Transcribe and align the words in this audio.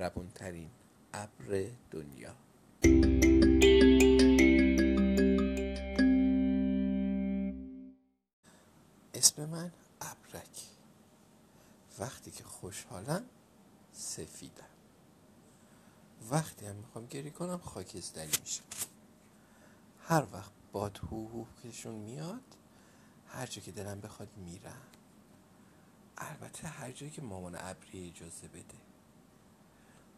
مهربونترین 0.00 0.70
ابر 1.12 1.70
دنیا. 1.90 2.34
اسم 9.14 9.44
من 9.44 9.72
ابرک. 10.00 10.62
وقتی 11.98 12.30
که 12.30 12.44
خوشحالم 12.44 13.24
سفیدم. 13.92 14.64
وقتی 16.30 16.66
هم 16.66 16.76
می‌خوام 16.76 17.06
گری 17.06 17.30
کنم 17.30 17.58
خاکستری 17.58 18.32
میشم. 18.40 18.64
هر 20.02 20.26
وقت 20.32 20.52
باد 20.72 20.98
هو 20.98 21.44
کشون 21.64 21.94
میاد 21.94 22.56
هر 23.26 23.46
جا 23.46 23.62
که 23.62 23.72
دلم 23.72 24.00
بخواد 24.00 24.28
میرم. 24.36 24.86
البته 26.18 26.68
هر 26.68 26.92
جایی 26.92 27.12
که 27.12 27.22
مامان 27.22 27.56
ابری 27.58 28.08
اجازه 28.08 28.48
بده. 28.48 28.89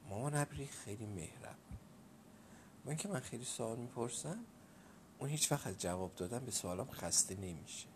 مامان 0.08 0.34
ابری 0.34 0.66
خیلی 0.66 1.06
مهرب 1.06 1.56
من 2.84 2.96
که 2.96 3.08
من 3.08 3.20
خیلی 3.20 3.44
سوال 3.44 3.78
می‌پرسم 3.78 4.44
اون 5.18 5.30
هیچ 5.30 5.52
وقت 5.52 5.78
جواب 5.78 6.14
دادن 6.14 6.44
به 6.44 6.50
سوالم 6.50 6.90
خسته 6.90 7.34
نمیشه. 7.34 7.86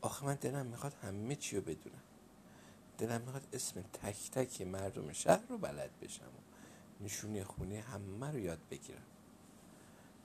آخه 0.00 0.26
من 0.26 0.34
دلم 0.34 0.66
می‌خواد 0.66 0.94
همه 1.02 1.36
چی 1.36 1.56
رو 1.56 1.62
بدونم. 1.62 2.02
دلم 2.98 3.20
می‌خواد 3.20 3.46
اسم 3.52 3.82
تک 3.82 4.30
تک 4.30 4.62
مردم 4.62 5.12
شهر 5.12 5.46
رو 5.48 5.58
بلد 5.58 5.90
بشم 6.00 6.24
و 6.24 7.04
نشونی 7.04 7.44
خونه 7.44 7.80
همه 7.80 8.30
رو 8.30 8.38
یاد 8.38 8.58
بگیرم. 8.70 9.02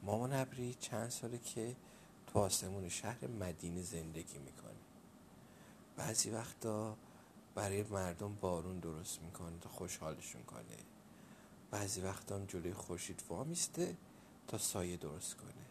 مامان 0.04 0.34
ابری 0.34 0.74
چند 0.74 1.10
ساله 1.10 1.38
که 1.38 1.76
تو 2.28 2.40
آسمون 2.40 2.90
شهر 2.90 3.28
مدینه 3.28 3.82
زندگی 3.82 4.38
می‌کنه 4.38 4.72
بعضی 5.96 6.30
وقتا 6.30 6.98
برای 7.58 7.84
مردم 7.84 8.36
بارون 8.36 8.80
درست 8.80 9.22
می‌کنه 9.22 9.60
تا 9.60 9.70
خوشحالشون 9.70 10.44
کنه. 10.44 10.78
بعضی 11.72 12.02
وقتا 12.02 12.36
هم 12.36 12.46
جلوی 12.46 12.74
خورشید 12.74 13.24
وامیسته 13.30 13.98
تا 14.48 14.58
سایه 14.58 14.98
درست 14.98 15.36
کنه. 15.36 15.66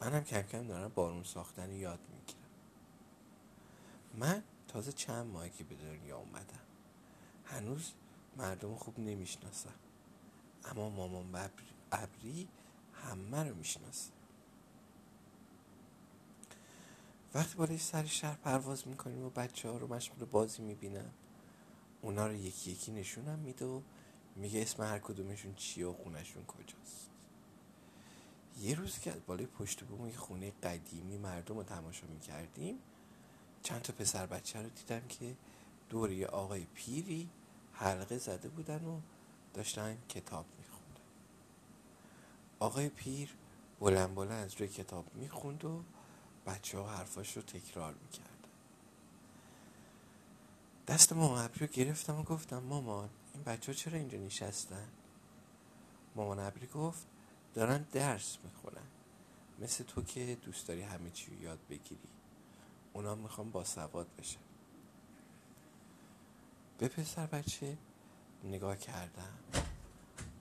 منم 0.00 0.24
کم 0.24 0.42
کم 0.42 0.66
دارم 0.66 0.92
بارون 0.94 1.24
ساختن 1.24 1.72
یاد 1.72 2.00
می‌گیرم. 2.10 2.48
من 4.14 4.42
تازه 4.68 4.92
چند 4.92 5.26
ماهی 5.26 5.50
که 5.50 5.64
به 5.64 5.74
دنیا 5.74 6.18
اومدم. 6.18 6.60
هنوز 7.44 7.92
مردم 8.36 8.74
خوب 8.74 8.98
نمی‌شناسم 8.98 9.74
اما 10.64 10.90
مامان 10.90 11.50
ابری 11.92 12.48
همه 12.92 13.44
رو 13.44 13.54
می‌شناسه 13.54 14.17
وقتی 17.34 17.56
بالای 17.56 17.78
سر 17.78 18.04
شهر 18.04 18.36
پرواز 18.36 18.88
می‌کنیم 18.88 19.24
و 19.24 19.30
بچه 19.30 19.68
ها 19.68 19.76
رو 19.76 19.94
مشغول 19.94 20.24
بازی 20.24 20.62
می‌بینم 20.62 21.10
اونا 22.02 22.26
رو 22.26 22.34
یکی 22.34 22.70
یکی 22.70 22.92
نشونم 22.92 23.38
میده 23.38 23.66
و 23.66 23.80
میگه 24.36 24.62
اسم 24.62 24.82
هر 24.82 24.98
کدومشون 24.98 25.54
چیه 25.54 25.86
و 25.86 25.92
خونشون 25.92 26.44
کجاست. 26.44 27.10
یه 28.60 28.74
روز 28.74 28.98
که 28.98 29.10
بالای 29.26 29.46
پشت 29.46 29.84
بوم 29.84 30.06
یه 30.06 30.16
خونه 30.16 30.50
قدیمی 30.50 31.18
مردم 31.18 31.56
رو 31.56 31.62
تماشا 31.62 32.06
می‌کردیم 32.06 32.78
چند 33.62 33.82
تا 33.82 33.92
پسر 33.92 34.26
بچه 34.26 34.62
رو 34.62 34.68
دیدم 34.68 35.00
که 35.08 35.36
دور 35.88 36.12
یه 36.12 36.26
آقای 36.26 36.66
پیری 36.74 37.28
حلقه 37.72 38.18
زده 38.18 38.48
بودن 38.48 38.84
و 38.84 39.00
داشتن 39.54 39.98
کتاب 40.08 40.46
میخوندن. 40.58 41.00
آقای 42.58 42.88
پیر 42.88 43.34
بلند 43.80 44.14
بلند 44.14 44.44
از 44.44 44.54
روی 44.54 44.68
کتاب 44.68 45.14
می‌خوند 45.14 45.64
و 45.64 45.82
بچه 46.48 46.78
ها 46.78 46.96
حرفاش 46.96 47.36
رو 47.36 47.42
تکرار 47.42 47.94
می‌کردن. 47.94 48.28
دست 50.86 51.12
مامان 51.12 51.50
رو 51.60 51.66
گرفتم 51.66 52.16
و 52.16 52.22
گفتم 52.22 52.58
مامان 52.58 53.10
این 53.34 53.42
بچه 53.42 53.72
ها 53.72 53.76
چرا 53.76 53.98
اینجا 53.98 54.18
نشستن؟ 54.18 54.88
مامان 56.16 56.38
ابری 56.38 56.66
گفت 56.66 57.06
دارن 57.54 57.82
درس 57.92 58.38
می‌خونن. 58.44 58.86
مثل 59.58 59.84
تو 59.84 60.02
که 60.02 60.38
دوست 60.42 60.68
داری 60.68 60.82
همه 60.82 61.10
چی 61.10 61.34
یاد 61.34 61.58
بگیری. 61.70 62.08
اونا 62.92 63.14
می‌خوام 63.14 63.50
با 63.50 63.64
سواد 63.64 64.06
بشن. 64.18 64.40
به 66.78 66.88
پسر 66.88 67.26
بچه 67.26 67.76
نگاه 68.44 68.76
کردم. 68.76 69.38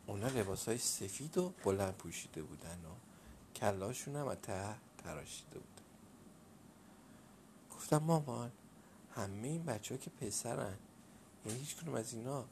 اونا 0.08 0.28
لباس 0.28 0.68
های 0.68 0.78
سفید 0.78 1.38
و 1.38 1.54
بلند 1.64 1.94
پوشیده 1.94 2.44
بودن 2.44 2.86
و 2.86 2.96
کلاشون 3.56 4.16
هم 4.16 4.36
ته 4.36 4.76
تراشیده 4.98 5.60
بودن 5.60 5.77
گفتم 7.78 7.98
مامان 7.98 8.52
همه 9.16 9.48
این 9.48 9.66
بچه 9.66 9.96
ها 9.96 10.02
که 10.02 10.10
پسرن. 10.10 10.78
یعنی 11.46 11.60
هیچ 11.60 11.76
کنم 11.76 11.94
از 11.94 12.14
اینا 12.14 12.46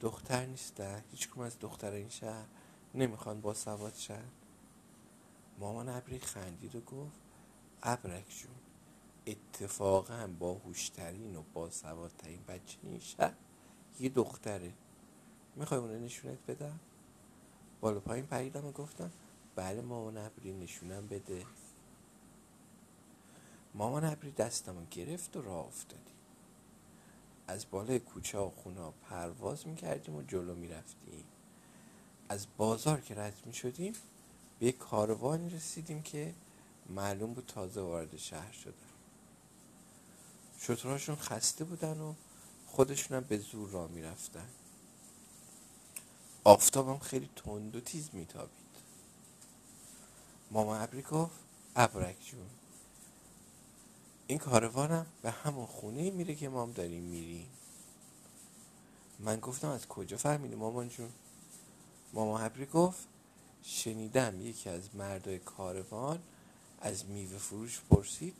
دختر 0.00 0.46
نیستن. 0.46 1.04
هیچ 1.10 1.28
کنم 1.28 1.44
از 1.44 1.58
دختر 1.60 1.92
این 1.92 2.08
شهر 2.08 2.46
نمی‌خوان 2.94 3.40
با 3.40 3.54
سواد 3.54 3.94
شن. 3.94 4.24
مامان 5.58 5.88
ابری 5.88 6.18
خندید 6.18 6.76
و 6.76 6.80
گفت 6.80 7.18
ابرک 7.82 8.28
جون 8.28 8.54
اتفاقا 9.26 10.30
با 10.38 10.54
هوشترین 10.54 11.36
و 11.36 11.42
با 11.54 11.70
سوادترین 11.70 12.42
بچه 12.48 12.78
این 12.82 12.98
شهر 12.98 13.34
یه 14.00 14.08
دختره. 14.08 14.72
می‌خوای 15.56 15.80
اونه 15.80 15.98
نشونت 15.98 16.38
بدم؟ 16.48 16.80
بالا 17.80 18.00
پایین 18.00 18.26
پریدم 18.26 18.66
و 18.66 18.72
گفتم 18.72 19.10
بله 19.56 19.80
مامان 19.80 20.18
ابری 20.18 20.52
نشونم 20.52 21.06
بده. 21.06 21.46
مامان 23.74 24.04
ابری 24.04 24.30
دستمو 24.30 24.86
گرفت 24.90 25.36
و 25.36 25.42
راه 25.42 25.66
افتادیم. 25.66 26.14
از 27.46 27.66
بالای 27.70 27.98
کوچه 27.98 28.38
و 28.38 28.50
خونه 28.50 28.92
پرواز 29.10 29.66
می‌کردیم 29.66 30.14
و 30.14 30.22
جلو 30.22 30.54
می‌رفتیم. 30.54 31.24
از 32.28 32.46
بازار 32.56 33.00
که 33.00 33.14
رد 33.14 33.42
می‌شدیم 33.46 33.92
به 34.58 34.66
یک 34.66 34.78
کاروانی 34.78 35.50
رسیدیم 35.50 36.02
که 36.02 36.34
معلوم 36.88 37.34
بود 37.34 37.46
تازه 37.46 37.80
وارد 37.80 38.16
شهر 38.16 38.52
شدن. 38.52 38.74
شترهاشون 40.60 41.16
خسته 41.16 41.64
بودن 41.64 42.00
و 42.00 42.14
خودشون 42.66 43.16
هم 43.16 43.24
به 43.24 43.38
زور 43.38 43.70
راه 43.70 43.90
می‌رفتن. 43.90 44.48
آفتابم 46.44 46.98
خیلی 46.98 47.30
تند 47.36 47.76
و 47.76 47.80
تیز 47.80 48.10
میتابید. 48.12 48.64
ماما 50.50 50.76
ابری 50.76 51.02
گفت 51.02 51.34
ابرک 51.76 52.16
جون 52.24 52.46
این 54.26 54.38
کاروانم 54.38 55.06
به 55.22 55.30
همون 55.30 55.66
خونه 55.66 56.10
میره 56.10 56.34
که 56.34 56.48
ما 56.48 56.62
هم 56.62 56.72
داریم 56.72 57.02
میریم. 57.02 57.46
من 59.18 59.40
گفتم 59.40 59.68
از 59.68 59.88
کجا 59.88 60.16
فهمیدی 60.16 60.54
مامان 60.54 60.88
جون؟ 60.88 61.10
ماما 62.12 62.38
حبری 62.38 62.66
گفت 62.66 63.08
شنیدم 63.62 64.40
یکی 64.40 64.70
از 64.70 64.94
مردای 64.94 65.38
کاروان 65.38 66.22
از 66.80 67.06
میوه 67.06 67.38
فروش 67.38 67.80
پرسید 67.90 68.34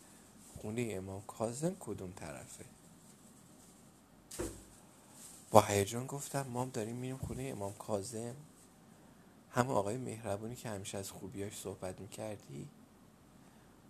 خونه 0.56 0.89
امام 0.91 1.22
کازم 1.27 1.77
کدوم 1.81 2.12
طرفه؟ 2.12 2.65
با 5.51 5.61
هیجان 5.61 6.06
گفتم 6.06 6.47
مام 6.47 6.71
داریم 6.71 6.97
میریم 6.97 7.16
خونه 7.16 7.43
امام 7.43 7.75
کازم 7.75 8.34
همون 9.51 9.77
آقای 9.77 9.97
مهربونی 9.97 10.56
که 10.56 10.69
همیشه 10.69 10.99
از 10.99 11.11
خوبیاش 11.11 11.59
صحبت 11.59 12.01
می‌کردی؟ 12.01 12.69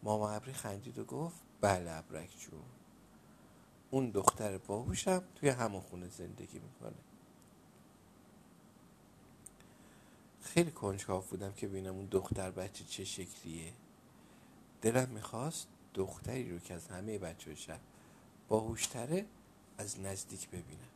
ماما 0.03 0.31
ابری 0.31 0.53
خندید 0.53 0.99
و 0.99 1.05
گفت 1.05 1.37
بله 1.65 1.91
ابرک 1.91 2.39
جون. 2.39 2.63
اون 3.91 4.11
دختر 4.11 4.59
باهوشم 4.59 5.23
توی 5.35 5.49
همون 5.49 5.81
خونه 5.81 6.09
زندگی 6.09 6.59
می‌کنه. 6.59 6.97
خیلی 10.41 10.71
کنجکاو 10.71 11.25
بودم 11.31 11.53
که 11.53 11.69
ببینم 11.69 11.95
اون 11.95 12.07
دختر 12.07 12.51
بچه 12.51 12.85
چه 12.85 13.05
شکلیه. 13.05 13.73
دلم 14.83 15.09
می‌خواست 15.09 15.69
دختری 15.95 16.53
رو 16.53 16.59
که 16.59 16.75
از 16.75 16.89
همه 16.89 17.19
بچه 17.19 17.55
شهر 17.55 17.81
باهوشتره 18.49 19.27
از 19.79 20.01
نزدیک 20.01 20.49
ببینم. 20.49 20.91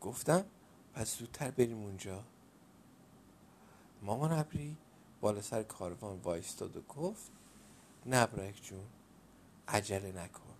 گفتم 0.00 0.44
پس 0.94 1.18
زودتر 1.18 1.50
بریم 1.50 1.82
اونجا. 1.82 2.24
مامان 4.02 4.32
ابری 4.32 4.76
بالا 5.20 5.40
سر 5.40 5.62
کاروان 5.62 6.20
وایستاد 6.20 6.76
و 6.76 6.82
گفت 6.82 7.30
نبرک 8.06 8.62
جون. 8.62 8.86
عجله 9.68 10.12
نکن. 10.12 10.54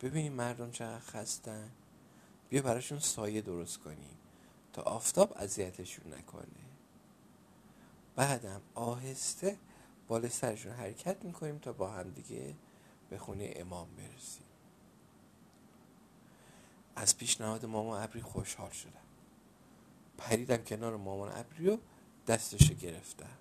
ببینیم 0.00 0.32
مردم 0.32 0.70
چقدر 0.70 0.98
خستن. 0.98 1.70
بیا 2.48 2.62
براشون 2.62 2.98
سایه 2.98 3.40
درست 3.40 3.78
کنیم 3.78 4.18
تا 4.72 4.82
آفتاب 4.82 5.32
اذیتشون 5.36 6.14
نکنه. 6.14 6.46
بعدم 8.16 8.60
آهسته 8.74 9.58
بالا 10.08 10.28
سرشون 10.28 10.72
حرکت 10.72 11.24
می‌کنیم 11.24 11.58
تا 11.58 11.72
با 11.72 11.90
هم 11.90 12.10
دیگه 12.10 12.54
به 13.10 13.18
خونه 13.18 13.52
امام 13.56 13.88
برسیم. 13.96 14.46
از 16.96 17.18
پیشنهاد 17.18 17.64
مامان 17.64 18.02
ابری 18.02 18.22
خوشحال 18.22 18.70
شدم. 18.70 19.00
پریدم 20.18 20.56
کنار 20.56 20.96
مامان 20.96 21.32
ابری 21.32 21.68
و 21.68 21.78
دستشو 22.26 22.74
گرفتم. 22.74 23.38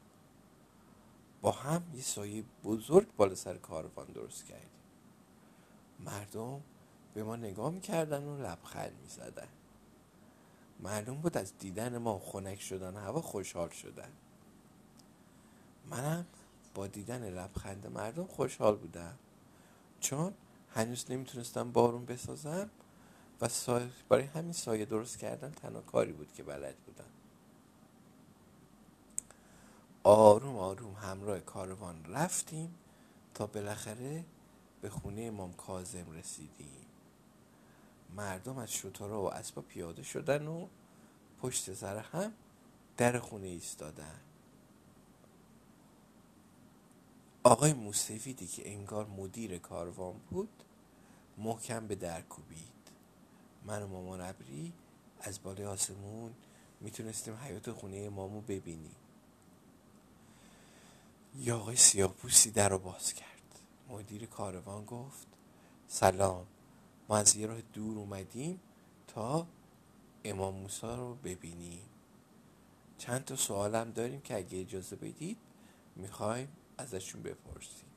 با 1.44 1.52
هم 1.52 1.84
یه 1.96 2.02
سایه 2.02 2.44
بزرگ 2.64 3.16
بالا 3.16 3.36
سر 3.36 3.58
کاروان 3.58 4.08
درست 4.08 4.46
کردیم. 4.46 4.70
مردم 6.00 6.62
به 7.14 7.24
ما 7.24 7.36
نگاه 7.36 7.72
می‌کردن 7.72 8.24
و 8.24 8.38
لبخند 8.38 8.92
می‌زدن. 9.02 9.48
معلوم 10.80 11.22
بود 11.22 11.38
از 11.38 11.58
دیدن 11.58 11.98
ما 11.98 12.20
خنک 12.20 12.62
شدن 12.62 12.96
هوا 12.96 13.22
خوشحال 13.22 13.70
شدن. 13.70 14.12
منم 15.90 16.26
با 16.76 16.88
دیدن 16.88 17.30
لبخند 17.30 17.88
مردم 17.88 18.28
خوشحال 18.28 18.76
بودم. 18.76 19.18
چون 20.00 20.34
هنوز 20.70 21.12
نمی‌تونستم 21.12 21.72
بارون 21.72 22.06
بسازم 22.06 22.70
و 23.42 23.50
برای 24.10 24.24
همین 24.24 24.54
سایه 24.54 24.86
درست 24.86 25.18
کردن 25.20 25.52
تنها 25.52 25.82
کاری 25.82 26.12
بود 26.12 26.34
که 26.34 26.44
بلد 26.44 26.76
بودم. 26.76 27.13
آروم 30.04 30.58
آروم 30.58 30.94
همراه 30.94 31.40
کاروان 31.40 32.06
رفتیم 32.06 32.76
تا 33.34 33.48
بالاخره 33.48 34.26
به 34.82 34.90
خونه 34.90 35.22
امام 35.22 35.54
کازم 35.54 36.12
رسیدیم. 36.12 36.86
مردم 38.16 38.58
از 38.58 38.74
شطورا 38.74 39.22
و 39.22 39.34
اسبا 39.34 39.62
پیاده 39.62 40.04
شدن 40.04 40.48
و 40.48 40.68
پشت 41.42 41.74
سر 41.74 41.98
هم 41.98 42.34
در 42.98 43.20
خونه 43.20 43.48
ایستادن. 43.48 44.20
آقای 47.44 47.74
موسفیدی 47.74 48.48
که 48.48 48.72
انگار 48.72 49.06
مدیر 49.06 49.58
کاروان 49.58 50.16
بود 50.30 50.64
محکم 51.38 51.88
به 51.88 51.96
در 51.96 52.22
کوبید. 52.22 52.74
من 53.66 53.84
و 53.84 53.88
مامان 53.88 54.22
ابری 54.22 54.74
از 55.22 55.44
بالای 55.44 55.66
آسمون 55.66 56.34
می‌تونستیم 56.82 57.36
حیات 57.36 57.72
خونه 57.72 57.98
امامو 57.98 58.42
ببینیم. 58.42 58.96
یا 61.36 61.58
آقای 61.58 61.76
سیاپوسی 61.76 62.52
در 62.52 62.70
رو 62.70 62.80
باز 62.80 63.14
کرد. 63.14 63.60
مدیر 63.90 64.26
کاروان 64.26 64.86
گفت 64.86 65.28
سلام 65.88 66.48
ما 67.10 67.18
از 67.18 67.36
یه 67.36 67.48
راه 67.48 67.62
دور 67.62 67.98
اومدیم 67.98 68.62
تا 69.08 69.48
امام 70.24 70.56
موسا 70.56 70.96
رو 70.96 71.16
ببینیم. 71.16 71.90
چند 72.98 73.26
تا 73.26 73.36
سوالم 73.36 73.92
داریم 73.92 74.22
که 74.22 74.38
اگه 74.38 74.62
اجازه 74.62 74.96
بدید 74.96 75.38
می‌خوایم 75.96 76.48
ازشون 76.78 77.24
بپرسیم. 77.24 77.90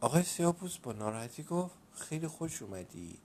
آقای 0.00 0.22
سیاپوس 0.22 0.78
با 0.78 0.92
ناراحتی 0.92 1.42
گفت 1.42 1.74
خیلی 1.92 2.26
خوش 2.26 2.62
اومدید. 2.62 3.20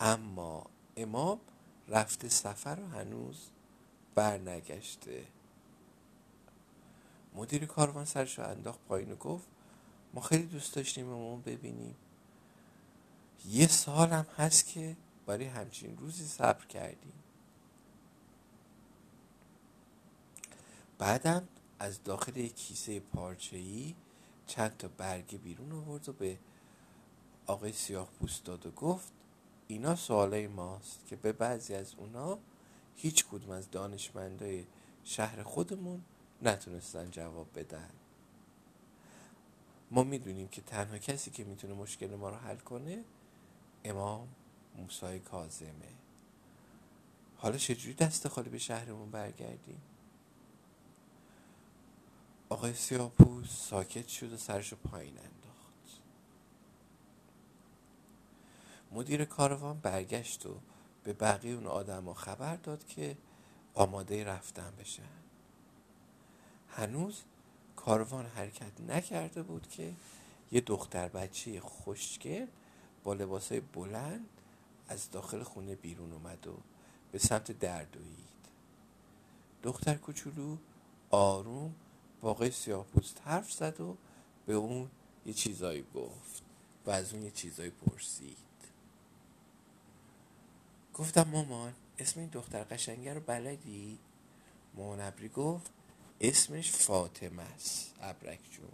اما 0.00 0.66
امام 0.96 1.40
رفته 1.88 2.28
سفر 2.28 2.78
و 2.80 2.88
هنوز 2.88 3.50
برنگشته. 4.14 5.33
مدیر 7.34 7.66
کاروان 7.66 8.04
سرشو 8.04 8.42
انداخت 8.42 8.80
پایین 8.88 9.12
و 9.12 9.16
گفت 9.16 9.46
ما 10.14 10.20
خیلی 10.20 10.46
دوست 10.46 10.74
داشتیم 10.74 11.08
امام 11.08 11.40
ببینیم. 11.40 11.94
یه 13.48 13.66
سال 13.66 14.08
هم 14.08 14.26
هست 14.36 14.66
که 14.66 14.96
برای 15.26 15.44
همچین 15.44 15.96
روزی 15.96 16.24
صبر 16.24 16.64
کردیم. 16.66 17.12
بعدم 20.98 21.48
از 21.78 22.02
داخل 22.02 22.36
یک 22.36 22.56
کیسه 22.56 23.02
ای 23.52 23.94
چند 24.46 24.76
تا 24.76 24.88
برگه 24.88 25.38
بیرون 25.38 25.72
آورد 25.72 26.08
و 26.08 26.12
به 26.12 26.38
آقای 27.46 27.72
سیاه 27.72 28.08
پوست 28.20 28.44
داد 28.44 28.66
و 28.66 28.70
گفت 28.70 29.12
اینا 29.68 29.96
سوالای 29.96 30.46
ماست 30.46 31.00
که 31.06 31.16
به 31.16 31.32
بعضی 31.32 31.74
از 31.74 31.94
اونا 31.96 32.38
هیچ 32.96 33.24
کدوم 33.26 33.50
از 33.50 33.70
دانشمندای 33.70 34.64
شهر 35.04 35.42
خودمون 35.42 36.02
نتونستن 36.44 37.10
جواب 37.10 37.58
بدن. 37.58 37.90
ما 39.90 40.02
می‌دونیم 40.02 40.48
که 40.48 40.62
تنها 40.62 40.98
کسی 40.98 41.30
که 41.30 41.44
می‌تونه 41.44 41.74
مشکل 41.74 42.14
ما 42.14 42.28
رو 42.28 42.36
حل 42.36 42.56
کنه 42.56 43.04
امام 43.84 44.28
موسای 44.76 45.20
کازمه 45.20 45.94
حالا 47.36 47.56
چجوری 47.56 47.94
دست 47.94 48.28
خالی 48.28 48.50
به 48.50 48.58
شهرمون 48.58 49.10
برگردیم؟ 49.10 49.82
آقای 52.48 52.74
سیاپوس 52.74 53.68
ساکت 53.68 54.08
شد 54.08 54.32
و 54.32 54.36
سرش 54.36 54.74
پایین 54.74 55.18
انداخت. 55.18 56.00
مدیر 58.92 59.24
کاروان 59.24 59.80
برگشت 59.80 60.46
و 60.46 60.60
به 61.04 61.12
بقیه 61.12 61.54
اون 61.54 61.66
آدم 61.66 62.12
خبر 62.12 62.56
داد 62.56 62.86
که 62.86 63.16
آماده 63.74 64.24
رفتن 64.24 64.72
بشن. 64.78 65.23
هنوز 66.76 67.22
کاروان 67.76 68.26
حرکت 68.26 68.80
نکرده 68.88 69.42
بود 69.42 69.68
که 69.68 69.92
یه 70.52 70.60
دختر 70.60 71.08
بچه 71.08 71.60
خوشگل 71.60 72.46
با 73.04 73.14
لباسای 73.14 73.60
بلند 73.60 74.28
از 74.88 75.10
داخل 75.10 75.42
خونه 75.42 75.74
بیرون 75.74 76.12
اومد 76.12 76.46
و 76.46 76.56
به 77.12 77.18
سمت 77.18 77.58
در 77.58 77.82
دوید 77.84 78.34
دختر 79.62 79.94
کوچولو 79.94 80.56
آروم 81.10 81.74
با 82.20 82.30
آقای 82.30 82.50
سیاهپوست 82.50 83.20
حرف 83.24 83.52
زد 83.52 83.80
و 83.80 83.96
به 84.46 84.54
اون 84.54 84.90
یه 85.26 85.32
چیزایی 85.32 85.84
گفت 85.94 86.42
و 86.86 86.90
از 86.90 87.12
اون 87.14 87.22
یه 87.22 87.30
چیزایی 87.30 87.70
پرسید 87.70 88.36
گفتم 90.94 91.28
مامان 91.28 91.74
اسم 91.98 92.20
این 92.20 92.28
دختر 92.28 92.64
قشنگه 92.64 93.14
رو 93.14 93.20
بلدی؟ 93.20 93.98
مامان 94.74 95.00
ابری 95.00 95.28
گفت 95.28 95.70
اسمش 96.28 96.72
فاطمه 96.72 97.42
است 97.42 97.94
ابرک 98.00 98.40
جون 98.50 98.72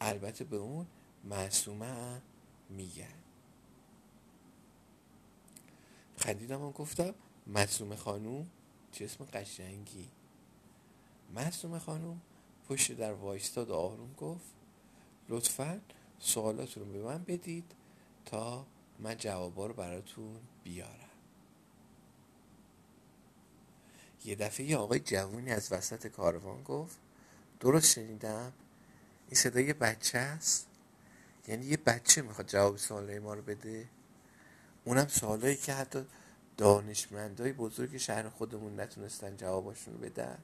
البته 0.00 0.44
به 0.44 0.56
اون 0.56 0.86
معصومه 1.24 2.22
میگن. 2.70 3.18
خندیدم 6.16 6.60
و 6.60 6.72
گفتم 6.72 7.14
معصومه 7.46 7.96
خانوم؟ 7.96 8.46
چه 8.92 9.04
اسم 9.04 9.24
قشنگی. 9.24 10.08
معصومه 11.34 11.78
خانوم 11.78 12.20
پشت 12.68 12.92
در 12.92 13.12
وایستاد 13.12 13.70
آروم 13.70 14.12
گفت 14.12 14.54
لطفا 15.28 15.80
سوالاتون 16.18 16.84
رو 16.84 16.92
به 16.92 17.04
من 17.04 17.24
بدید 17.24 17.72
تا 18.24 18.66
من 18.98 19.16
جوابا 19.16 19.66
رو 19.66 19.74
براتون 19.74 20.36
بیارم. 20.64 21.07
یه 24.24 24.34
دفعه 24.34 24.66
یه 24.66 24.76
آقای 24.76 24.98
جوونی 25.00 25.52
از 25.52 25.72
وسط 25.72 26.06
کاروان 26.06 26.62
گفت 26.62 26.96
درست 27.60 27.92
شنیدم؟ 27.92 28.52
این 29.28 29.34
صدای 29.34 29.72
بچه 29.72 30.18
است؟ 30.18 30.66
یعنی 31.48 31.66
یه 31.66 31.76
بچه 31.76 32.22
می‌خواد 32.22 32.46
جواب 32.46 32.76
سوالای 32.76 33.18
ما 33.18 33.34
رو 33.34 33.42
بده؟ 33.42 33.88
اونم 34.84 35.08
سوالایی 35.08 35.56
که 35.56 35.74
حتی 35.74 36.06
دانشمندای 36.56 37.52
بزرگ 37.52 37.96
شهر 37.96 38.28
خودمون 38.28 38.80
نتونستن 38.80 39.36
جواباشون 39.36 39.94
رو 39.94 40.00
بدن. 40.00 40.38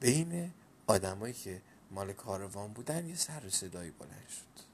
بین 0.00 0.52
آدمایی 0.86 1.34
که 1.34 1.62
مال 1.90 2.12
کاروان 2.12 2.72
بودن 2.72 3.06
یه 3.06 3.14
سر 3.14 3.50
صدایی 3.50 3.90
بلند 3.90 4.28
شد. 4.28 4.64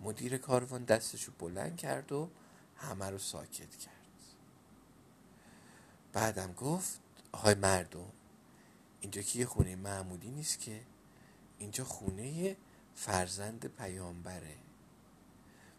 مدیر 0.00 0.38
کاروان 0.38 0.84
دستشو 0.84 1.32
بلند 1.38 1.76
کرد 1.76 2.12
و 2.12 2.28
همه 2.76 3.10
رو 3.10 3.18
ساکت 3.18 3.76
کرد. 3.76 3.97
بعدم 6.12 6.52
گفت 6.52 7.00
آهای 7.32 7.54
مردم 7.54 8.12
اینجا 9.00 9.22
که 9.22 9.38
یه 9.38 9.46
خونه 9.46 9.76
معمولی 9.76 10.30
نیست 10.30 10.60
که 10.60 10.80
اینجا 11.58 11.84
خونه 11.84 12.56
فرزند 12.94 13.66
پیامبره. 13.66 14.56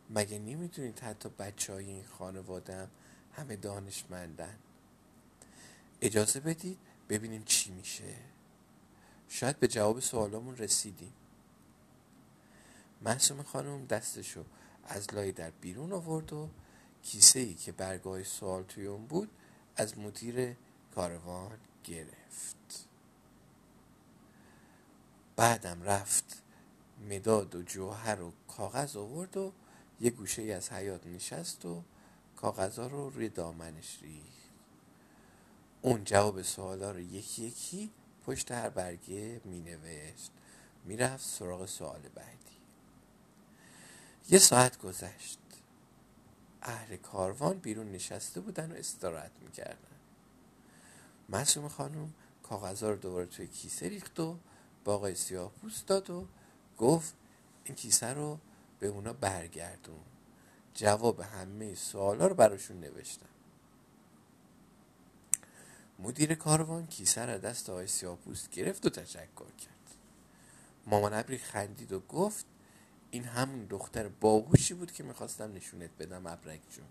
مگه 0.09 0.39
نمی‌دونید 0.39 0.99
حتی 0.99 1.29
بچه 1.29 1.73
های 1.73 1.85
این 1.85 2.05
خانواده 2.05 2.75
هم 2.75 2.89
همه 3.33 3.55
دانشمندن؟ 3.55 4.57
اجازه 6.01 6.39
بدید 6.39 6.77
ببینیم 7.09 7.43
چی 7.43 7.71
میشه. 7.71 8.15
شاید 9.29 9.59
به 9.59 9.67
جواب 9.67 9.99
سوالامون 9.99 10.57
رسیدیم. 10.57 11.13
محسوم 13.01 13.43
خانم 13.43 13.85
دستشو 13.85 14.45
از 14.83 15.13
لای 15.13 15.31
در 15.31 15.49
بیرون 15.49 15.93
آورد 15.93 16.33
و 16.33 16.49
کیسه 17.03 17.39
ای 17.39 17.53
که 17.53 17.71
برگاه 17.71 18.23
سوال 18.23 18.63
توی 18.63 18.85
اون 18.85 19.05
بود 19.05 19.29
از 19.79 19.97
مدیر 19.97 20.55
کاروان 20.95 21.57
گرفت. 21.83 22.87
بعدم 25.35 25.83
رفت 25.83 26.41
مداد 27.09 27.55
و 27.55 27.61
جوهر 27.61 28.21
و 28.21 28.33
کاغذ 28.47 28.95
آورد 28.95 29.37
و 29.37 29.53
یه 30.01 30.09
گوشه 30.09 30.41
از 30.41 30.71
حیات 30.71 31.07
نشست 31.07 31.65
و 31.65 31.83
کاغذها 32.35 32.87
رو 32.87 33.09
روی 33.09 33.29
دامنش 33.29 33.99
ریخت. 34.01 34.49
اون 35.81 36.03
جواب 36.03 36.41
سوالا 36.41 36.91
رو 36.91 36.99
یکی 36.99 37.43
یکی 37.43 37.91
پشت 38.25 38.51
هر 38.51 38.69
برگه 38.69 39.41
می 39.45 39.61
نوشت 39.61 40.31
می 40.85 40.97
رفت 40.97 41.25
سراغ 41.25 41.65
سوال 41.65 42.01
بعدی. 42.15 42.59
یه 44.29 44.39
ساعت 44.39 44.77
گذشت. 44.77 45.39
اهل 46.61 46.95
کاروان 46.95 47.57
بیرون 47.57 47.91
نشسته 47.91 48.41
بودن 48.41 48.71
و 48.71 48.75
استراحت 48.75 49.31
می‌کردن. 49.41 49.97
معصوم 51.29 51.67
خانم 51.67 52.13
کاغذها 52.43 52.89
رو 52.89 52.95
دوباره 52.95 53.25
توی 53.25 53.47
کیسه 53.47 53.89
ریخت 53.89 54.19
و 54.19 54.37
با 54.83 54.95
آقای 54.95 55.15
سیاه 55.15 55.51
پوست 55.51 55.87
داد 55.87 56.09
و 56.09 56.27
گفت 56.77 57.13
این 57.63 57.75
کیسه 57.75 58.13
رو 58.13 58.39
به 58.79 58.87
اونا 58.87 59.13
برگردون. 59.13 59.99
جواب 60.73 61.19
همه 61.19 61.75
سوالا 61.75 62.27
رو 62.27 62.35
براشون 62.35 62.79
نوشتم. 62.79 63.25
مدیر 65.99 66.35
کاروان 66.35 66.87
کیسه 66.87 67.25
را 67.25 67.37
دست 67.37 67.69
آقای 67.69 67.87
سیاپوست 67.87 68.49
گرفت 68.49 68.85
و 68.85 68.89
تشکر 68.89 69.51
کرد. 69.57 69.95
مامان 70.85 71.13
ابری 71.13 71.37
خندید 71.37 71.91
و 71.91 71.99
گفت 71.99 72.45
این 73.11 73.23
همون 73.23 73.65
دختر 73.65 74.07
باهوشی 74.07 74.73
بود 74.73 74.91
که 74.91 75.03
می‌خواستم 75.03 75.53
نشونت 75.53 75.89
بدم 75.99 76.27
ابرک 76.27 76.61
جون. 76.69 76.85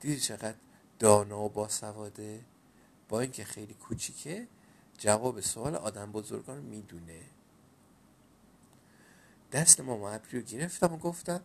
دیدی 0.00 0.20
چقدر 0.20 0.58
دانا 0.98 1.40
و 1.40 1.48
باسواده؟ 1.48 2.44
با 3.08 3.20
اینکه 3.20 3.44
خیلی 3.44 3.74
کوچیکه 3.74 4.48
جواب 4.98 5.40
سوال 5.40 5.76
آدم 5.76 6.12
بزرگان 6.12 6.56
رو 6.56 6.62
می‌دونه. 6.62 7.20
دست 9.52 9.80
ماما 9.80 10.10
ابری 10.10 10.38
رو 10.38 10.44
گرفتم 10.44 10.92
و 10.92 10.96
گفتم 10.96 11.42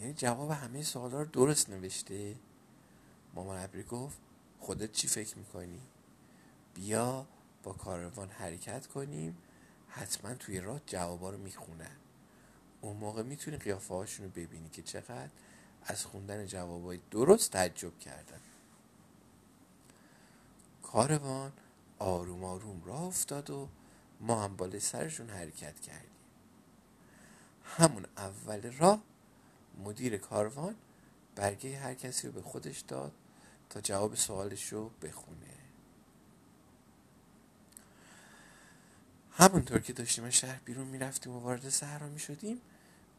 یعنی 0.00 0.14
جواب 0.14 0.50
همه 0.50 0.82
سوالا 0.82 1.22
رو 1.22 1.26
درست 1.26 1.70
نوشته؟ 1.70 2.36
ماما 3.34 3.54
ابری 3.56 3.82
گفت 3.82 4.18
خودت 4.60 4.92
چی 4.92 5.08
فکر 5.08 5.38
می‌کنی؟ 5.38 5.80
بیا 6.74 7.26
با 7.62 7.72
کاروان 7.72 8.28
حرکت 8.28 8.86
کنیم 8.86 9.36
حتما 9.88 10.34
توی 10.34 10.60
راه 10.60 10.80
جوابا 10.86 11.30
رو 11.30 11.38
می‌خونن. 11.38 11.96
اون 12.82 12.96
موقع 12.96 13.22
می‌تونی 13.22 13.56
قیافه 13.56 13.94
هاشون 13.94 14.26
رو 14.26 14.32
ببینی 14.32 14.68
که 14.68 14.82
چقدر 14.82 15.28
از 15.84 16.04
خوندن 16.04 16.46
جوابای 16.46 17.00
درست 17.10 17.50
تعجب 17.50 17.98
کردن. 17.98 18.40
کاروان 20.82 21.52
آروم 21.98 22.44
آروم 22.44 22.82
راه 22.84 23.02
افتاد 23.02 23.50
و 23.50 23.68
ما 24.20 24.44
هم 24.44 24.56
بالای 24.56 24.80
سرشون 24.80 25.30
حرکت 25.30 25.80
کردیم. 25.80 26.10
همون 27.64 28.06
اول 28.16 28.72
راه 28.72 29.02
مدیر 29.84 30.16
کاروان 30.16 30.74
برگه 31.34 31.78
هر 31.78 31.94
کسی 31.94 32.26
رو 32.26 32.32
به 32.32 32.42
خودش 32.42 32.80
داد 32.80 33.12
تا 33.70 33.80
جواب 33.80 34.14
سوالش 34.14 34.72
رو 34.72 34.90
بخونه. 35.02 35.36
همونطور 39.32 39.78
که 39.78 39.92
داشتیم 39.92 40.24
از 40.24 40.32
شهر 40.32 40.60
بیرون 40.64 40.86
می‌رفتیم 40.86 41.32
و 41.32 41.40
وارد 41.40 41.68
صحرا 41.68 42.08
می‌شدیم 42.08 42.60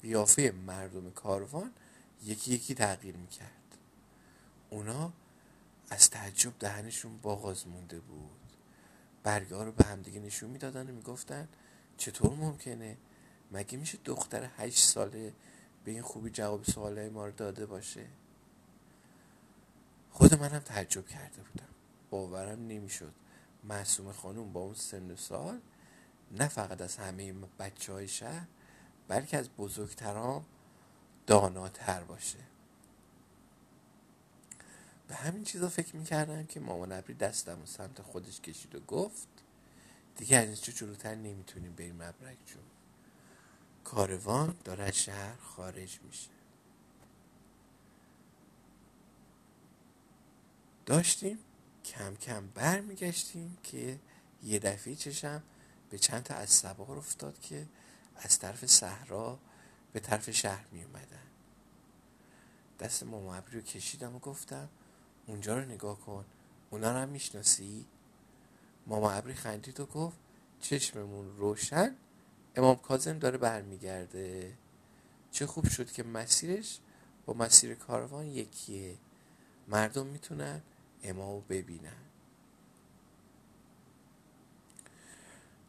قیافه 0.03 0.53
مردم 0.67 1.09
کاروان 1.11 1.71
یکی 2.23 2.53
یکی 2.53 2.75
تغییر 2.75 3.17
می‌کرد. 3.17 3.77
اونا 4.69 5.13
از 5.89 6.09
تعجب 6.09 6.53
دهنشون 6.59 7.17
باغاز 7.17 7.67
مونده 7.67 7.99
بود. 7.99 8.39
برگه 9.23 9.63
رو 9.63 9.71
به 9.71 9.83
همدیگه 9.83 10.19
نشون 10.19 10.49
می‌دادن 10.49 10.89
و 10.89 10.93
می‌گفتن 10.93 11.47
چطور 11.97 12.33
ممکنه؟ 12.33 12.97
مگه 13.51 13.77
میشه 13.77 13.97
دختر 14.05 14.49
هشت 14.57 14.83
ساله 14.83 15.33
به 15.85 15.91
این 15.91 16.01
خوبی 16.01 16.29
جواب 16.29 16.63
سوالای 16.63 17.09
ما 17.09 17.25
رو 17.25 17.31
داده 17.31 17.65
باشه؟ 17.65 18.05
خود 20.11 20.39
منم 20.39 20.59
تعجب 20.59 21.07
کرده 21.07 21.41
بودم. 21.41 21.73
باورم 22.09 22.67
نمی‌شد. 22.67 23.13
معصوم 23.63 24.11
خانوم 24.11 24.53
با 24.53 24.59
اون 24.59 24.73
سن 24.73 25.11
و 25.11 25.15
سال 25.15 25.59
نه 26.31 26.47
فقط 26.47 26.81
از 26.81 26.97
همه 26.97 27.33
بچه 27.59 27.93
های 27.93 28.07
شهر 28.07 28.47
بلکه 29.07 29.37
از 29.37 29.49
بزرگتران 29.49 30.45
داناتر 31.27 32.03
باشه. 32.03 32.39
به 35.07 35.15
همین 35.15 35.43
چیزا 35.43 35.69
فکر 35.69 35.95
می‌کردم 35.95 36.45
که 36.45 36.59
مامان 36.59 36.91
ابری 36.91 37.13
دستم 37.13 37.61
و 37.61 37.65
سمت 37.65 38.01
خودش 38.01 38.41
کشید 38.41 38.75
و 38.75 38.79
گفت 38.79 39.27
دیگه 40.17 40.37
از 40.37 40.45
اینجا 40.45 40.73
جلوتر 40.73 41.15
نمی‌تونیم 41.15 41.75
بریم 41.75 42.01
ابرک 42.01 42.37
جون. 42.45 42.63
کاروان 43.83 44.57
داره 44.63 44.83
از 44.83 44.95
شهر 44.95 45.35
خارج 45.35 45.99
میشه. 46.03 46.29
داشتیم 50.85 51.39
کم 51.85 52.15
کم 52.15 52.47
برمیگشتیم 52.47 53.57
که 53.63 53.99
یه 54.43 54.59
دفعه 54.59 54.95
چشم 54.95 55.43
به 55.89 55.97
چند 55.97 56.23
تا 56.23 56.33
از 56.33 56.49
سوار 56.49 56.97
افتاد 56.97 57.39
که 57.39 57.67
از 58.15 58.39
طرف 58.39 58.65
صحرا 58.65 59.39
به 59.93 59.99
طرف 59.99 60.29
شهر 60.29 60.65
می 60.71 60.83
اومدن. 60.83 61.23
دست 62.79 63.03
ماما 63.03 63.35
ابری 63.35 63.55
رو 63.55 63.61
کشیدم 63.61 64.15
و 64.15 64.19
گفتم 64.19 64.69
اونجا 65.27 65.59
رو 65.59 65.65
نگاه 65.65 65.99
کن 65.99 66.25
اونا 66.69 66.91
رو 66.91 66.97
هم 66.97 67.09
می‌شناسی؟ 67.09 67.85
ماما 68.87 69.11
ابری 69.11 69.33
خندید 69.33 69.79
و 69.79 69.85
گفت 69.85 70.17
چشممون 70.59 71.37
روشن 71.37 71.95
امام 72.55 72.75
کازم 72.75 73.19
داره 73.19 73.37
برمیگرده. 73.37 74.57
چه 75.31 75.45
خوب 75.45 75.67
شد 75.67 75.91
که 75.91 76.03
مسیرش 76.03 76.79
با 77.25 77.33
مسیر 77.33 77.75
کاروان 77.75 78.25
یکیه. 78.25 78.97
مردم 79.67 80.07
می‌تونن 80.07 80.61
امامو 81.03 81.41
ببینن. 81.41 82.12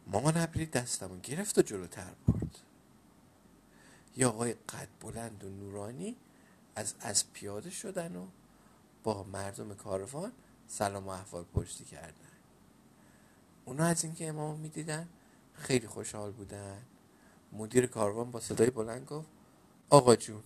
مامان 0.06 0.36
ابری 0.36 0.66
دستمو 0.66 1.20
گرفت 1.20 1.58
و 1.58 1.62
جلوتر 1.62 2.12
برد. 2.28 2.58
یا 4.16 4.28
آقای 4.28 4.52
قد 4.52 4.88
بلند 5.00 5.44
و 5.44 5.48
نورانی 5.48 6.16
از 6.76 6.94
از 7.00 7.32
پیاده 7.32 7.70
شدن 7.70 8.16
و 8.16 8.26
با 9.04 9.22
مردم 9.22 9.74
کاروان 9.74 10.32
سلام 10.68 11.06
و 11.06 11.08
احوال 11.08 11.44
پرسی 11.44 11.84
کردن. 11.84 12.14
اونا 13.64 13.84
از 13.84 14.04
اینکه 14.04 14.28
امام 14.28 14.60
می‌دیدن 14.60 15.08
خیلی 15.54 15.86
خوشحال 15.86 16.32
بودن. 16.32 16.82
مدیر 17.52 17.86
کاروان 17.86 18.30
با 18.30 18.40
صدای 18.40 18.70
بلند 18.70 19.06
گفت 19.06 19.28
آقا 19.90 20.16
جون 20.16 20.42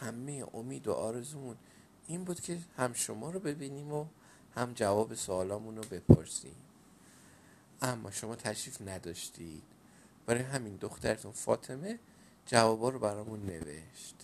همه 0.00 0.46
امید 0.54 0.88
و 0.88 0.92
آرزومون 0.92 1.56
این 2.06 2.24
بود 2.24 2.40
که 2.40 2.58
هم 2.76 2.92
شما 2.92 3.30
رو 3.30 3.40
ببینیم 3.40 3.92
و 3.92 4.06
هم 4.54 4.72
جواب 4.72 5.14
سوالامون 5.14 5.76
رو 5.76 5.82
بپرسیم. 5.82 6.56
اما 7.84 8.10
شما 8.10 8.36
تشریف 8.36 8.82
نداشتید. 8.82 9.62
برای 10.26 10.42
همین 10.42 10.76
دخترتون 10.76 11.32
فاطمه 11.32 11.98
جوابا 12.46 12.88
رو 12.88 12.98
برامون 12.98 13.46
نوشت. 13.46 14.14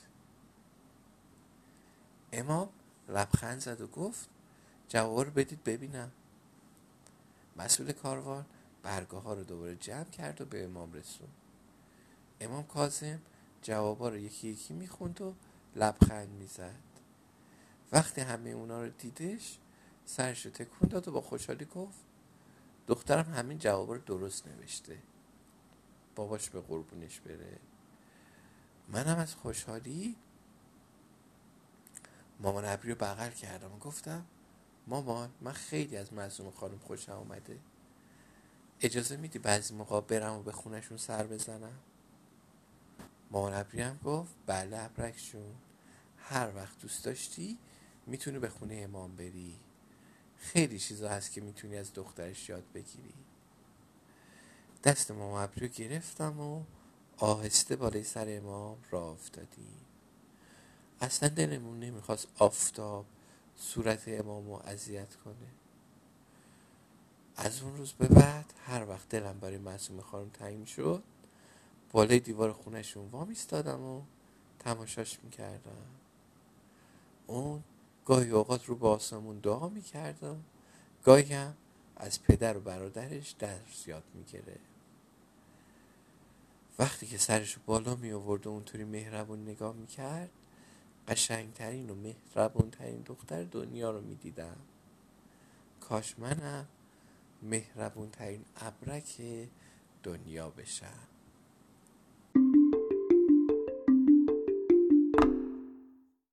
امام 2.33 2.69
لبخند 3.09 3.61
زد 3.61 3.81
و 3.81 3.87
گفت 3.87 4.29
جوابا 4.89 5.23
رو 5.23 5.31
بدید 5.31 5.65
ببینم. 5.65 6.13
مسئول 7.57 7.93
کاروان 7.93 8.47
برگاه 8.83 9.23
ها 9.23 9.35
رو 9.35 9.45
دوباره 9.45 9.77
جمع 9.77 10.05
کرد 10.11 10.41
و 10.41 10.45
به 10.45 10.65
امام 10.65 10.93
رسون 10.93 11.29
امام 12.41 12.67
کازم 12.67 13.21
جوابا 13.63 14.09
رو 14.09 14.17
یکی 14.17 14.49
یکی 14.49 14.75
می‌خوند 14.75 15.21
و 15.21 15.35
لبخند 15.77 16.29
می‌زد. 16.29 16.81
وقتی 17.93 18.21
همه 18.21 18.51
اونا 18.51 18.83
رو 18.83 18.89
دیدش 18.89 19.59
سرش 20.07 20.47
رو 20.47 20.53
تکون 20.53 20.89
داد 20.89 21.09
و 21.09 21.13
با 21.13 21.21
خوشحالی 21.21 21.65
گفت 21.65 21.99
دخترم 22.91 23.35
همین 23.35 23.59
جواب 23.59 23.91
رو 23.93 23.99
درست 23.99 24.47
نوشته. 24.49 24.99
باباش 26.15 26.51
به 26.51 26.61
قربونش 26.61 27.21
بره. 27.21 27.59
منم 28.89 29.19
از 29.19 29.35
خوشحالی 29.35 30.17
مامان 32.41 32.65
ابری 32.65 32.89
رو 32.91 32.95
بغل 32.95 33.31
کردم 33.31 33.73
و 33.73 33.79
گفتم 33.79 34.27
مامان 34.87 35.31
من 35.41 35.53
خیلی 35.53 35.97
از 35.97 36.13
مزوم 36.13 36.51
خانم 36.51 36.79
خوشم 36.79 37.13
آمده 37.13 37.59
اجازه 38.81 39.17
میدی 39.17 39.39
بعضی 39.39 39.75
موقع 39.75 40.01
برم 40.01 40.33
و 40.33 40.43
به 40.43 40.53
خونشون 40.53 40.97
سر 40.97 41.27
بزنم؟ 41.27 41.79
مامان 43.31 43.55
ابری 43.55 43.81
هم 43.83 43.99
گفت 44.05 44.35
بله 44.47 44.79
ابرکشون 44.79 45.55
هر 46.19 46.55
وقت 46.57 46.79
دوست 46.79 47.05
داشتی 47.05 47.59
می‌تونی 48.07 48.39
به 48.39 48.49
خونه 48.49 48.75
امام 48.75 49.17
بری. 49.17 49.61
خیلی 50.41 50.79
چیزا 50.79 51.09
هست 51.09 51.33
که 51.33 51.41
می‌تونی 51.41 51.77
از 51.77 51.95
دخترش 51.95 52.49
یاد 52.49 52.65
بگیری. 52.75 53.15
دست 54.85 55.11
ماما 55.11 55.41
ابری 55.41 55.69
گرفتم 55.69 56.41
و 56.41 56.63
آهسته 57.17 57.77
بالای 57.77 58.05
سر 58.05 58.27
امام 58.29 58.79
را 58.91 59.11
افتادیم. 59.11 59.77
اصلا 61.01 61.29
دلمون 61.29 61.81
نمی‌خواست 61.81 62.29
آفتاب 62.39 63.07
صورت 63.57 64.03
امام 64.07 64.47
رو 64.47 64.63
اذیت 64.65 65.15
کنه. 65.15 65.35
از 67.37 67.63
اون 67.63 67.77
روز 67.77 67.93
به 67.93 68.09
بعد 68.09 68.53
هر 68.67 68.89
وقت 68.89 69.09
دلم 69.09 69.41
برای 69.41 69.59
معصوم 69.59 70.01
خانم 70.01 70.29
تنگ 70.29 70.67
شد 70.67 71.03
بالای 71.93 72.21
دیوار 72.21 72.53
خونشون 72.53 73.09
وام 73.09 73.29
ایستادم 73.29 73.81
و 73.81 74.03
تماشاش 74.59 75.19
می‌کردم. 75.23 75.87
اون 77.27 77.65
گاهی 78.11 78.31
اوقات 78.31 78.67
رو 78.67 78.77
به 78.77 78.89
آسمون 78.89 79.39
دعا 79.39 79.69
می‌کردم 79.69 80.45
گاهی 81.05 81.35
هم 81.35 81.55
از 81.97 82.23
پدر 82.23 82.57
و 82.57 82.61
برادرش 82.61 83.31
درس 83.31 83.89
یاد 83.89 84.03
می‌گیره 84.15 84.57
وقتی 86.79 87.07
که 87.07 87.19
سرش 87.19 87.59
بالا 87.67 87.95
می 87.95 88.13
آورد 88.13 88.47
و 88.47 88.51
اونطوری 88.51 88.85
مهربون 88.85 89.43
نگاه 89.43 89.75
می‌کرد 89.75 90.31
قشنگترین 91.09 91.91
و 91.91 91.95
مهربونترین 91.95 93.03
دختر 93.03 93.45
دنیا 93.45 93.91
رو 93.91 94.01
می‌دیدم. 94.01 94.57
کاش 95.81 96.19
منم 96.19 96.67
مهربونترین 97.43 98.45
ابرک 98.57 99.23
دنیا 100.03 100.51
بشم. 100.51 101.09